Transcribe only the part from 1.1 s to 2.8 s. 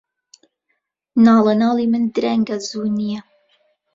ناڵەناڵی من درەنگە،